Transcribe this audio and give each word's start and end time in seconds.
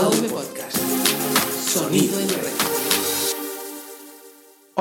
AV 0.00 0.30
Podcast. 0.30 0.78
Sonido 1.74 2.18
en 2.20 2.28
red. 2.30 2.79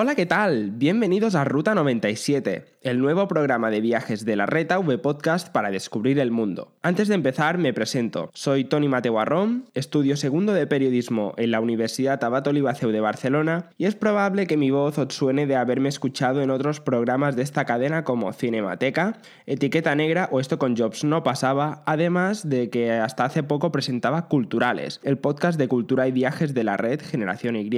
Hola, 0.02 0.16
¿qué 0.16 0.26
tal? 0.26 0.72
Bienvenidos 0.72 1.36
a 1.36 1.44
Ruta 1.44 1.76
97, 1.76 2.64
el 2.84 3.00
nuevo 3.00 3.28
programa 3.28 3.70
de 3.70 3.82
viajes 3.82 4.24
de 4.24 4.38
la 4.38 4.46
Reta 4.46 4.80
V 4.80 4.98
Podcast 4.98 5.50
para 5.50 5.72
descubrir 5.72 6.20
el 6.20 6.32
mundo. 6.32 6.72
Antes 6.82 7.10
de 7.10 7.16
empezar, 7.16 7.58
me 7.58 7.74
presento. 7.74 8.30
Soy 8.34 8.64
Tony 8.64 8.88
Mateo 8.88 9.20
Arrón, 9.20 9.66
estudio 9.74 10.16
segundo 10.16 10.54
de 10.54 10.68
periodismo 10.68 11.34
en 11.36 11.52
la 11.52 11.60
Universidad 11.60 12.24
Abato 12.24 12.54
Libaceu 12.54 12.92
de 12.92 13.02
Barcelona 13.02 13.72
y 13.78 13.88
es 13.88 13.96
probable 13.96 14.48
que 14.48 14.56
mi 14.56 14.72
voz 14.72 14.98
os 14.98 15.14
suene 15.14 15.48
de 15.48 15.58
haberme 15.58 15.90
escuchado 15.90 16.42
en 16.42 16.50
otros 16.50 16.80
programas 16.80 17.36
de 17.36 17.44
esta 17.44 17.66
cadena 17.66 18.06
como 18.06 18.32
Cinemateca, 18.32 19.18
Etiqueta 19.48 19.96
Negra 19.96 20.30
o 20.32 20.40
Esto 20.40 20.58
con 20.58 20.78
Jobs 20.78 21.04
no 21.04 21.24
pasaba, 21.24 21.84
además 21.86 22.48
de 22.48 22.70
que 22.70 22.94
hasta 22.94 23.26
hace 23.26 23.44
poco 23.44 23.74
presentaba 23.74 24.30
Culturales, 24.30 25.02
el 25.04 25.18
podcast 25.18 25.60
de 25.60 25.68
cultura 25.68 26.08
y 26.08 26.14
viajes 26.14 26.54
de 26.54 26.64
la 26.64 26.78
red 26.78 27.02
Generación 27.02 27.58
Y. 27.58 27.70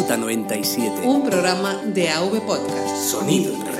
Ruta 0.00 0.16
97. 0.16 1.06
Un 1.06 1.22
programa 1.22 1.76
de 1.84 2.08
AV 2.08 2.40
Podcast. 2.46 2.96
Sonido 3.10 3.52
en 3.52 3.66
red. 3.66 3.74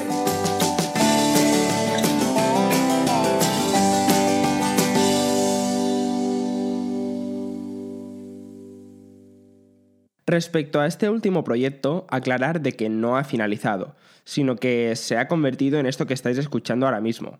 Respecto 10.26 10.80
a 10.80 10.86
este 10.86 11.08
último 11.08 11.42
proyecto, 11.42 12.04
aclarar 12.10 12.60
de 12.60 12.72
que 12.72 12.90
no 12.90 13.16
ha 13.16 13.24
finalizado, 13.24 13.96
sino 14.24 14.56
que 14.56 14.96
se 14.96 15.16
ha 15.16 15.26
convertido 15.26 15.78
en 15.78 15.86
esto 15.86 16.06
que 16.06 16.12
estáis 16.12 16.36
escuchando 16.36 16.84
ahora 16.84 17.00
mismo. 17.00 17.38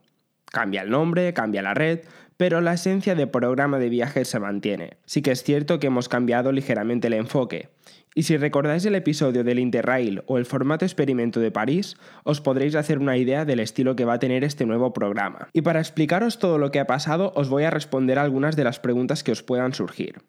Cambia 0.51 0.83
el 0.83 0.91
nombre, 0.91 1.33
cambia 1.33 1.63
la 1.63 1.75
red, 1.75 2.01
pero 2.37 2.61
la 2.61 2.75
esencia 2.75 3.15
de 3.15 3.27
programa 3.27 3.79
de 3.79 3.89
viajes 3.89 4.29
se 4.29 4.41
mantiene. 4.41 4.99
Sí 5.05 5.23
que 5.23 5.30
es 5.30 5.43
cierto 5.43 5.79
que 5.79 5.88
hemos 5.88 6.09
cambiado 6.09 6.52
ligeramente 6.52 7.09
el 7.09 7.15
enfoque, 7.15 7.69
y 8.15 8.24
si 8.24 8.37
recordáis 8.37 8.85
el 8.87 8.97
episodio 8.97 9.45
del 9.45 9.61
Interrail 9.61 10.23
o 10.27 10.39
el 10.39 10.47
formato 10.47 10.85
experimento 10.85 11.39
de 11.39 11.52
París, 11.52 11.97
os 12.24 12.41
podréis 12.41 12.74
hacer 12.74 12.99
una 12.99 13.16
idea 13.16 13.45
del 13.45 13.61
estilo 13.61 13.95
que 13.95 14.05
va 14.05 14.15
a 14.15 14.19
tener 14.19 14.43
este 14.43 14.66
nuevo 14.66 14.93
programa. 14.93 15.49
Y 15.52 15.63
para 15.63 15.79
explicaros 15.79 16.39
todo 16.39 16.59
lo 16.59 16.73
que 16.73 16.80
ha 16.80 16.87
pasado, 16.87 17.33
os 17.37 17.49
voy 17.49 17.65
a 17.65 17.71
responder 17.71 18.19
algunas 18.19 18.57
de 18.57 18.65
las 18.65 18.80
preguntas 18.80 19.23
que 19.23 19.33
os 19.33 19.45
puedan 19.45 19.74
surgir. 19.74 20.23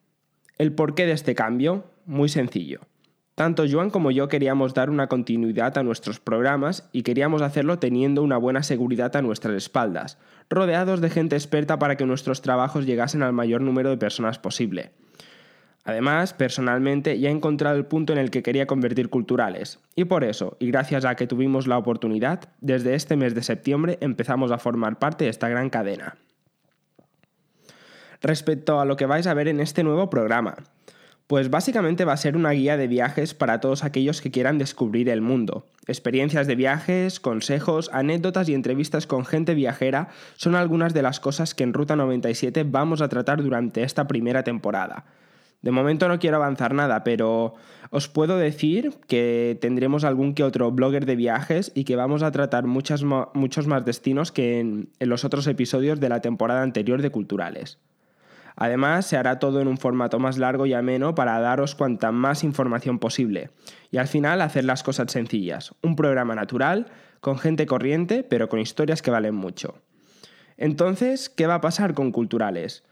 ¿El 0.59 0.73
porqué 0.73 1.07
de 1.07 1.13
este 1.13 1.33
cambio? 1.33 1.85
Muy 2.05 2.29
sencillo. 2.29 2.81
Tanto 3.41 3.65
Joan 3.67 3.89
como 3.89 4.11
yo 4.11 4.27
queríamos 4.27 4.75
dar 4.75 4.91
una 4.91 5.07
continuidad 5.07 5.75
a 5.75 5.81
nuestros 5.81 6.19
programas 6.19 6.87
y 6.91 7.01
queríamos 7.01 7.41
hacerlo 7.41 7.79
teniendo 7.79 8.21
una 8.21 8.37
buena 8.37 8.61
seguridad 8.61 9.15
a 9.15 9.23
nuestras 9.23 9.55
espaldas, 9.55 10.19
rodeados 10.47 11.01
de 11.01 11.09
gente 11.09 11.35
experta 11.35 11.79
para 11.79 11.97
que 11.97 12.05
nuestros 12.05 12.43
trabajos 12.43 12.85
llegasen 12.85 13.23
al 13.23 13.33
mayor 13.33 13.61
número 13.61 13.89
de 13.89 13.97
personas 13.97 14.37
posible. 14.37 14.91
Además, 15.85 16.35
personalmente 16.35 17.19
ya 17.19 17.29
he 17.29 17.31
encontrado 17.31 17.77
el 17.77 17.87
punto 17.87 18.13
en 18.13 18.19
el 18.19 18.29
que 18.29 18.43
quería 18.43 18.67
convertir 18.67 19.09
culturales, 19.09 19.79
y 19.95 20.05
por 20.05 20.23
eso, 20.23 20.55
y 20.59 20.67
gracias 20.67 21.03
a 21.03 21.15
que 21.15 21.25
tuvimos 21.25 21.65
la 21.65 21.79
oportunidad, 21.79 22.41
desde 22.59 22.93
este 22.93 23.15
mes 23.15 23.33
de 23.33 23.41
septiembre 23.41 23.97
empezamos 24.01 24.51
a 24.51 24.59
formar 24.59 24.99
parte 24.99 25.23
de 25.23 25.31
esta 25.31 25.49
gran 25.49 25.71
cadena. 25.71 26.15
Respecto 28.21 28.79
a 28.79 28.85
lo 28.85 28.97
que 28.97 29.07
vais 29.07 29.25
a 29.25 29.33
ver 29.33 29.47
en 29.47 29.61
este 29.61 29.83
nuevo 29.83 30.11
programa, 30.11 30.57
pues 31.31 31.49
básicamente 31.49 32.03
va 32.03 32.11
a 32.11 32.17
ser 32.17 32.35
una 32.35 32.51
guía 32.51 32.75
de 32.75 32.89
viajes 32.89 33.33
para 33.33 33.61
todos 33.61 33.85
aquellos 33.85 34.19
que 34.19 34.31
quieran 34.31 34.57
descubrir 34.57 35.07
el 35.07 35.21
mundo. 35.21 35.65
Experiencias 35.87 36.45
de 36.45 36.55
viajes, 36.55 37.21
consejos, 37.21 37.89
anécdotas 37.93 38.49
y 38.49 38.53
entrevistas 38.53 39.07
con 39.07 39.23
gente 39.23 39.53
viajera 39.53 40.09
son 40.35 40.55
algunas 40.55 40.93
de 40.93 41.03
las 41.03 41.21
cosas 41.21 41.55
que 41.55 41.63
en 41.63 41.71
Ruta 41.71 41.95
97 41.95 42.65
vamos 42.65 42.99
a 42.99 43.07
tratar 43.07 43.41
durante 43.41 43.83
esta 43.83 44.09
primera 44.09 44.43
temporada. 44.43 45.05
De 45.61 45.71
momento 45.71 46.09
no 46.09 46.19
quiero 46.19 46.35
avanzar 46.35 46.73
nada, 46.73 47.05
pero 47.05 47.53
os 47.91 48.09
puedo 48.09 48.37
decir 48.37 48.91
que 49.07 49.57
tendremos 49.61 50.03
algún 50.03 50.33
que 50.33 50.43
otro 50.43 50.69
blogger 50.73 51.05
de 51.05 51.15
viajes 51.15 51.71
y 51.73 51.85
que 51.85 51.95
vamos 51.95 52.23
a 52.23 52.31
tratar 52.33 52.65
muchos 52.65 53.05
más 53.05 53.85
destinos 53.85 54.33
que 54.33 54.59
en, 54.59 54.89
los 54.99 55.23
otros 55.23 55.47
episodios 55.47 56.01
de 56.01 56.09
la 56.09 56.19
temporada 56.19 56.61
anterior 56.61 57.01
de 57.01 57.09
Culturales. 57.09 57.77
Además, 58.55 59.05
se 59.05 59.17
hará 59.17 59.39
todo 59.39 59.61
en 59.61 59.67
un 59.67 59.77
formato 59.77 60.19
más 60.19 60.37
largo 60.37 60.65
y 60.65 60.73
ameno 60.73 61.15
para 61.15 61.39
daros 61.39 61.75
cuanta 61.75 62.11
más 62.11 62.43
información 62.43 62.99
posible. 62.99 63.49
Y 63.89 63.97
al 63.97 64.07
final 64.07 64.41
hacer 64.41 64.65
las 64.65 64.83
cosas 64.83 65.11
sencillas. 65.11 65.73
Un 65.81 65.95
programa 65.95 66.35
natural, 66.35 66.87
con 67.19 67.37
gente 67.37 67.65
corriente, 67.65 68.23
pero 68.23 68.49
con 68.49 68.59
historias 68.59 69.01
que 69.01 69.11
valen 69.11 69.35
mucho. 69.35 69.75
Entonces, 70.57 71.29
¿qué 71.29 71.47
va 71.47 71.55
a 71.55 71.61
pasar 71.61 71.93
con 71.93 72.11
Culturales? 72.11 72.83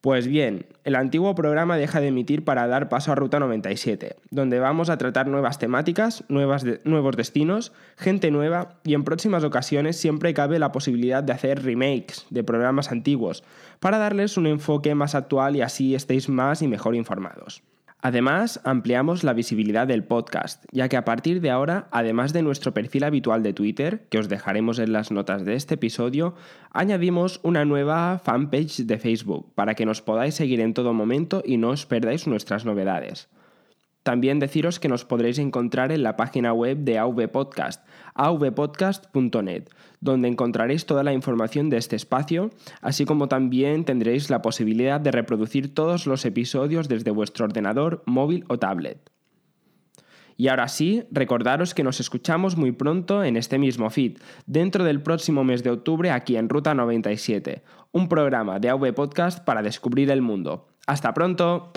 Pues 0.00 0.28
bien, 0.28 0.66
el 0.84 0.94
antiguo 0.94 1.34
programa 1.34 1.76
deja 1.76 2.00
de 2.00 2.08
emitir 2.08 2.44
para 2.44 2.66
dar 2.68 2.88
paso 2.88 3.10
a 3.10 3.16
Ruta 3.16 3.40
97, 3.40 4.16
donde 4.30 4.60
vamos 4.60 4.88
a 4.88 4.98
tratar 4.98 5.26
nuevas 5.26 5.58
temáticas, 5.58 6.22
nuevos 6.28 7.16
destinos, 7.16 7.72
gente 7.96 8.30
nueva 8.30 8.76
y 8.84 8.94
en 8.94 9.02
próximas 9.02 9.42
ocasiones 9.42 9.96
siempre 9.96 10.32
cabe 10.32 10.58
la 10.58 10.70
posibilidad 10.70 11.24
de 11.24 11.32
hacer 11.32 11.64
remakes 11.64 12.26
de 12.30 12.44
programas 12.44 12.92
antiguos 12.92 13.42
para 13.80 13.98
darles 13.98 14.36
un 14.36 14.46
enfoque 14.46 14.94
más 14.94 15.14
actual 15.14 15.56
y 15.56 15.62
así 15.62 15.94
estéis 15.94 16.28
más 16.28 16.62
y 16.62 16.68
mejor 16.68 16.94
informados. 16.94 17.62
Además, 18.06 18.60
ampliamos 18.62 19.24
la 19.24 19.32
visibilidad 19.32 19.84
del 19.84 20.04
podcast, 20.04 20.64
ya 20.70 20.88
que 20.88 20.96
a 20.96 21.04
partir 21.04 21.40
de 21.40 21.50
ahora, 21.50 21.88
además 21.90 22.32
de 22.32 22.40
nuestro 22.40 22.72
perfil 22.72 23.02
habitual 23.02 23.42
de 23.42 23.52
Twitter, 23.52 24.06
que 24.10 24.20
os 24.20 24.28
dejaremos 24.28 24.78
en 24.78 24.92
las 24.92 25.10
notas 25.10 25.44
de 25.44 25.54
este 25.56 25.74
episodio, 25.74 26.36
añadimos 26.70 27.40
una 27.42 27.64
nueva 27.64 28.20
fanpage 28.22 28.86
de 28.86 28.98
Facebook 28.98 29.52
para 29.56 29.74
que 29.74 29.86
nos 29.86 30.02
podáis 30.02 30.36
seguir 30.36 30.60
en 30.60 30.72
todo 30.72 30.94
momento 30.94 31.42
y 31.44 31.56
no 31.56 31.70
os 31.70 31.84
perdáis 31.84 32.28
nuestras 32.28 32.64
novedades. 32.64 33.28
También 34.06 34.38
deciros 34.38 34.78
que 34.78 34.88
nos 34.88 35.04
podréis 35.04 35.36
encontrar 35.40 35.90
en 35.90 36.04
la 36.04 36.16
página 36.16 36.52
web 36.52 36.78
de 36.78 36.96
AV 36.96 37.28
Podcast, 37.28 37.84
avpodcast.net, 38.14 39.64
donde 40.00 40.28
encontraréis 40.28 40.86
toda 40.86 41.02
la 41.02 41.12
información 41.12 41.70
de 41.70 41.78
este 41.78 41.96
espacio, 41.96 42.52
así 42.80 43.04
como 43.04 43.26
también 43.26 43.84
tendréis 43.84 44.30
la 44.30 44.42
posibilidad 44.42 45.00
de 45.00 45.10
reproducir 45.10 45.74
todos 45.74 46.06
los 46.06 46.24
episodios 46.24 46.86
desde 46.86 47.10
vuestro 47.10 47.46
ordenador, 47.46 48.04
móvil 48.06 48.44
o 48.46 48.60
tablet. 48.60 49.10
Y 50.36 50.46
ahora 50.46 50.68
sí, 50.68 51.02
recordaros 51.10 51.74
que 51.74 51.82
nos 51.82 51.98
escuchamos 51.98 52.56
muy 52.56 52.70
pronto 52.70 53.24
en 53.24 53.36
este 53.36 53.58
mismo 53.58 53.90
feed, 53.90 54.18
dentro 54.46 54.84
del 54.84 55.02
próximo 55.02 55.42
mes 55.42 55.64
de 55.64 55.70
octubre 55.70 56.12
aquí 56.12 56.36
en 56.36 56.48
Ruta 56.48 56.74
97, 56.74 57.64
un 57.90 58.08
programa 58.08 58.60
de 58.60 58.68
AV 58.68 58.94
Podcast 58.94 59.44
para 59.44 59.62
descubrir 59.62 60.12
el 60.12 60.22
mundo. 60.22 60.68
¡Hasta 60.86 61.12
pronto! 61.12 61.70